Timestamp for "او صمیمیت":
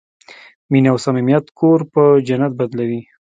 0.91-1.45